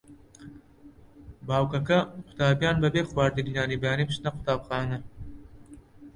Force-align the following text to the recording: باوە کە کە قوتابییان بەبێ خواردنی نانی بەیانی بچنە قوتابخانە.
باوە 1.47 1.67
کە 1.71 1.79
کە 1.87 1.97
قوتابییان 2.25 2.77
بەبێ 2.83 3.01
خواردنی 3.09 3.55
نانی 3.57 3.81
بەیانی 3.81 4.07
بچنە 4.09 4.29
قوتابخانە. 4.35 4.99